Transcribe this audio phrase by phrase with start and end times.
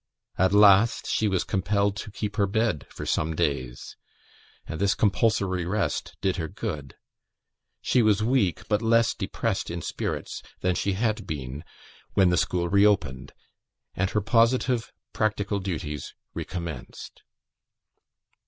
[0.35, 3.95] At last, she was compelled to keep her bed for some days,
[4.65, 6.95] and this compulsory rest did her good.
[7.83, 11.63] She was weak, but less depressed in spirits than she had been,
[12.15, 13.33] when the school re opened,
[13.93, 17.21] and her positive practical duties recommenced.